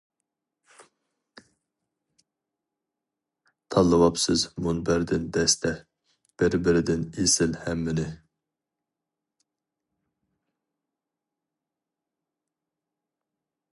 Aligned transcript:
تاللىۋاپسىز 3.75 4.45
مۇنبەردىن 4.67 5.27
دەستە، 5.37 5.73
بىر 6.43 6.57
بىرىدىن 6.69 7.05
ئېسىل 7.17 7.55
ھەممىنى. 7.67 8.07